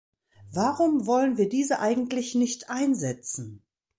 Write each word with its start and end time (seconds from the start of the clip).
Warum 0.51 1.05
wollen 1.05 1.37
wir 1.37 1.47
diese 1.47 1.77
eigentlich 1.77 2.33
nicht 2.33 2.71
einsetzen? 2.71 3.61